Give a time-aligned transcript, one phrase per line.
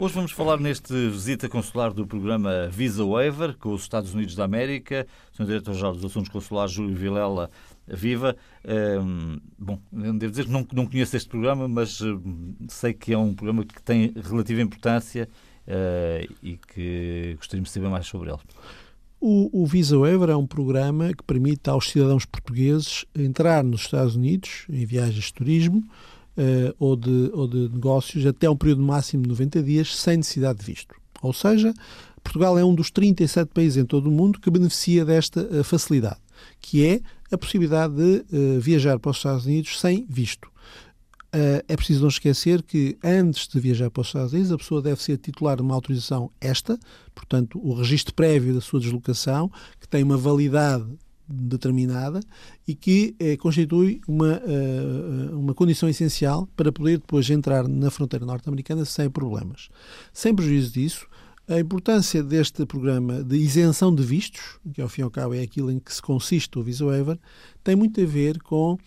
[0.00, 4.44] Hoje vamos falar neste visita consular do programa Visa Waiver com os Estados Unidos da
[4.44, 5.06] América.
[5.30, 5.44] Sr.
[5.44, 7.50] Diretor-Geral dos Assuntos Consulares, Júlio Vilela,
[7.86, 8.34] viva.
[9.58, 12.00] bom, devo dizer que não, não conheço este programa, mas
[12.70, 15.28] sei que é um programa que tem relativa importância
[15.68, 18.40] uh, e que gostaríamos de saber mais sobre ele.
[19.20, 24.16] O, o, Visa Waiver é um programa que permite aos cidadãos portugueses entrar nos Estados
[24.16, 25.84] Unidos em viagens de turismo
[26.40, 30.60] uh, ou, de, ou de negócios até um período máximo de 90 dias sem necessidade
[30.60, 30.94] de visto.
[31.22, 31.74] Ou seja,
[32.22, 36.20] Portugal é um dos 37 países em todo o mundo que beneficia desta uh, facilidade,
[36.60, 37.00] que é
[37.30, 40.46] a possibilidade de uh, viajar para os Estados Unidos sem visto.
[41.32, 44.82] Uh, é preciso não esquecer que antes de viajar para os Estados Unidos, a pessoa
[44.82, 46.78] deve ser titular de uma autorização esta,
[47.14, 50.86] portanto, o registro prévio da sua deslocação, que tem uma validade
[51.30, 52.20] determinada
[52.66, 58.26] e que eh, constitui uma, uh, uma condição essencial para poder depois entrar na fronteira
[58.26, 59.68] norte-americana sem problemas.
[60.12, 61.06] Sem prejuízo disso,
[61.50, 65.42] a importância deste programa de isenção de vistos, que ao fim e ao cabo é
[65.42, 67.18] aquilo em que se consiste o Visa Waiver,
[67.64, 68.78] tem muito a ver com uh,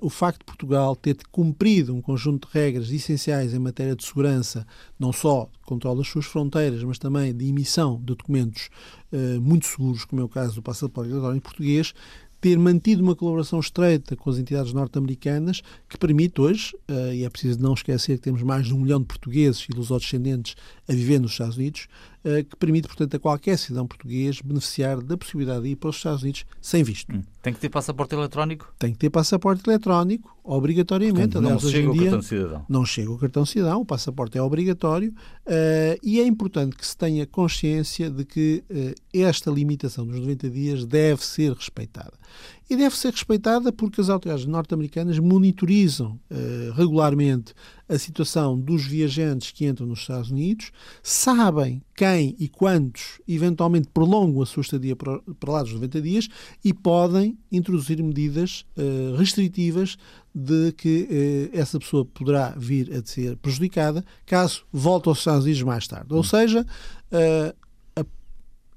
[0.00, 4.66] o facto de Portugal ter cumprido um conjunto de regras essenciais em matéria de segurança,
[4.98, 8.70] não só de controle das suas fronteiras, mas também de emissão de documentos
[9.12, 11.92] uh, muito seguros, como é o caso do passaporte em português,
[12.40, 17.30] ter mantido uma colaboração estreita com as entidades norte-americanas que permite hoje, uh, e é
[17.30, 20.54] preciso não esquecer que temos mais de um milhão de portugueses e lusodescendentes
[20.88, 21.88] a viver nos Estados Unidos,
[22.48, 26.22] que permite, portanto, a qualquer cidadão português beneficiar da possibilidade de ir para os Estados
[26.22, 27.14] Unidos sem visto.
[27.14, 27.22] Hum.
[27.42, 28.72] Tem que ter passaporte eletrónico?
[28.78, 31.32] Tem que ter passaporte eletrónico, obrigatoriamente.
[31.32, 32.66] Portanto, Aliás, não chega o cartão cidadão.
[32.68, 36.96] Não chega o cartão cidadão, o passaporte é obrigatório uh, e é importante que se
[36.96, 38.64] tenha consciência de que
[39.12, 42.12] esta limitação dos 90 dias deve ser respeitada
[42.70, 47.54] e deve ser respeitada porque as autoridades norte-americanas monitorizam uh, regularmente
[47.88, 50.70] a situação dos viajantes que entram nos Estados Unidos,
[51.02, 56.28] sabem quem e quantos eventualmente prolongam a sua estadia para, lá dos 90 dias
[56.62, 59.96] e podem introduzir medidas uh, restritivas
[60.34, 65.62] de que uh, essa pessoa poderá vir a ser prejudicada caso volte aos Estados Unidos
[65.62, 66.12] mais tarde.
[66.12, 66.66] Ou seja,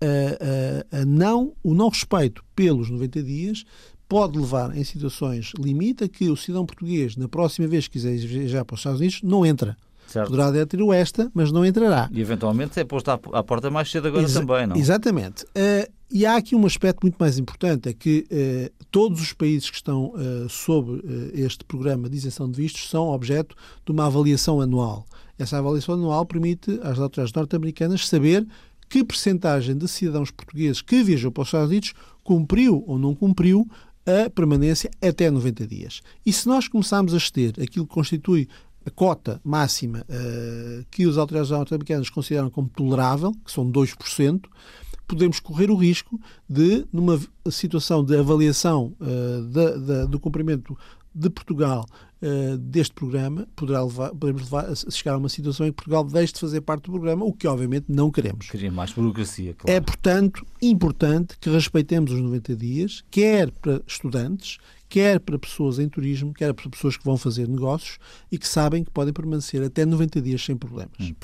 [0.00, 3.64] a, a, a não, o não respeito pelos 90 dias
[4.08, 8.16] pode levar em situações limite a que o cidadão português, na próxima vez que quiser
[8.16, 9.76] viajar para os Estados Unidos, não entra.
[10.08, 10.30] Certo.
[10.30, 12.08] Poderá ter o esta, mas não entrará.
[12.10, 14.74] E eventualmente é posto à, porta mais cedo agora Exa também, não?
[14.74, 15.44] Exatamente.
[15.44, 19.68] Uh, e há aqui um aspecto muito mais importante, é que uh, todos os países
[19.68, 21.02] que estão uh, sob
[21.34, 23.54] este programa de isenção de vistos são objeto
[23.84, 25.04] de uma avaliação anual.
[25.38, 28.46] Essa avaliação anual permite às autoridades norte-americanas saber
[28.88, 33.68] que percentagem de cidadãos portugueses que viajou para os Estados Unidos cumpriu ou não cumpriu
[34.06, 36.00] a permanência até 90 dias.
[36.24, 38.48] E se nós começarmos a exceder aquilo que constitui
[38.86, 44.46] a cota máxima uh, que as autoridades norte-americanas consideram como tolerável, que são 2%,
[45.06, 46.18] podemos correr o risco
[46.48, 47.20] de, numa
[47.50, 50.76] situação de avaliação uh, do cumprimento
[51.18, 51.84] de Portugal
[52.22, 56.04] uh, deste programa, poderá levar, podemos levar a chegar a uma situação em que Portugal
[56.04, 58.48] deixe de fazer parte do programa, o que obviamente não queremos.
[58.48, 59.76] Queria mais burocracia, claro.
[59.76, 64.58] É, portanto, importante que respeitemos os 90 dias, quer para estudantes,
[64.88, 67.98] quer para pessoas em turismo, quer para pessoas que vão fazer negócios
[68.30, 70.94] e que sabem que podem permanecer até 90 dias sem problemas.
[71.00, 71.14] Hum,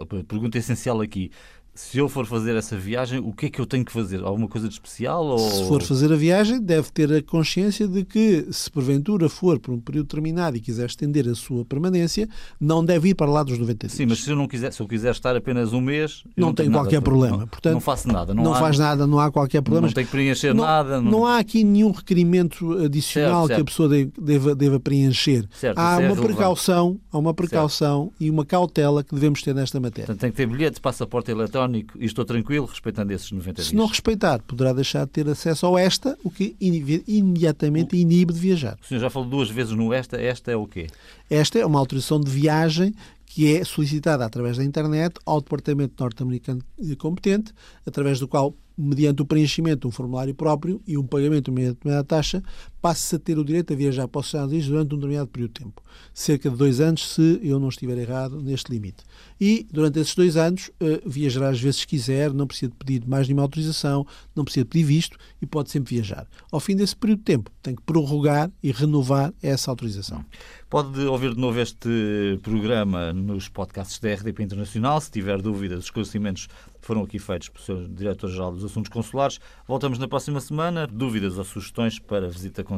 [0.00, 1.30] uh, pergunta essencial aqui
[1.78, 4.20] se eu for fazer essa viagem, o que é que eu tenho que fazer?
[4.24, 5.24] Alguma coisa de especial?
[5.24, 5.38] Ou...
[5.38, 9.72] Se for fazer a viagem, deve ter a consciência de que, se porventura for por
[9.72, 12.28] um período determinado e quiser estender a sua permanência,
[12.60, 13.96] não deve ir para lá dos 90 dias.
[13.96, 16.24] Sim, mas se eu, não quiser, se eu quiser estar apenas um mês.
[16.36, 17.36] Não, não tem qualquer problema.
[17.36, 18.34] Não, Portanto, não faço nada.
[18.34, 19.86] Não, não há, faz nada, não há qualquer problema.
[19.86, 21.00] Não tem que preencher não, nada.
[21.00, 21.24] Não...
[21.24, 23.56] há aqui nenhum requerimento adicional certo, certo.
[23.56, 23.88] que a pessoa
[24.20, 25.46] deva, deva preencher.
[25.52, 29.78] Certo, há, é uma precaução, há uma precaução e uma cautela que devemos ter nesta
[29.78, 30.06] matéria.
[30.06, 33.68] Portanto, tem que ter bilhete, passaporte eletrónico e estou tranquilo respeitando esses 90 dias.
[33.68, 38.40] Se não respeitar, poderá deixar de ter acesso ao ESTA, o que imediatamente inibe de
[38.40, 38.78] viajar.
[38.82, 40.20] O senhor já falou duas vezes no ESTA.
[40.22, 40.86] ESTA é o quê?
[41.28, 42.94] Esta é uma autorização de viagem
[43.26, 46.62] que é solicitada através da internet ao Departamento norte-americano
[46.96, 47.52] competente,
[47.86, 52.02] através do qual, mediante o preenchimento de um formulário próprio e um pagamento de uma
[52.02, 52.42] taxa,
[52.80, 55.52] passa a ter o direito a viajar para os Estados Unidos durante um determinado período
[55.52, 55.82] de tempo.
[56.14, 59.04] Cerca de dois anos, se eu não estiver errado, neste limite.
[59.40, 63.26] E, durante esses dois anos, uh, viajará às vezes quiser, não precisa de pedir mais
[63.26, 66.26] nenhuma autorização, não precisa de pedir visto e pode sempre viajar.
[66.50, 70.24] Ao fim desse período de tempo, tem que prorrogar e renovar essa autorização.
[70.70, 75.00] Pode ouvir de novo este programa nos podcasts da RDP Internacional.
[75.00, 76.46] Se tiver dúvidas, os esclarecimentos
[76.80, 77.88] foram aqui feitos pelo Sr.
[77.88, 79.40] Diretor-Geral dos Assuntos Consulares.
[79.66, 80.86] Voltamos na próxima semana.
[80.86, 82.77] Dúvidas ou sugestões para visita consular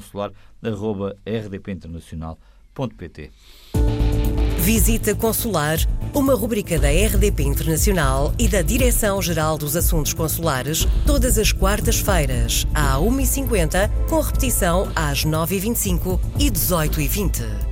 [0.62, 3.31] arroba rdpinternacional.pt
[4.61, 5.79] Visita Consular,
[6.14, 13.00] uma rubrica da RDP Internacional e da Direção-Geral dos Assuntos Consulares, todas as quartas-feiras, às
[13.00, 17.69] 1h50, com repetição às 9h25 e 18h20.